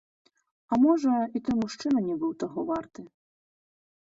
А 0.71 0.77
можа, 0.85 1.13
і 1.39 1.41
той 1.49 1.55
мужчына 1.61 1.99
не 2.09 2.15
быў 2.25 2.33
таго 2.45 2.59
варты. 2.71 3.01